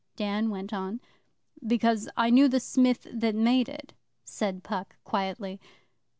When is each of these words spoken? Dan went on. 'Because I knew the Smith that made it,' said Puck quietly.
Dan 0.15 0.49
went 0.49 0.73
on. 0.73 0.99
'Because 1.63 2.09
I 2.17 2.31
knew 2.31 2.47
the 2.47 2.59
Smith 2.59 3.05
that 3.13 3.35
made 3.35 3.69
it,' 3.69 3.93
said 4.23 4.63
Puck 4.63 4.95
quietly. 5.03 5.61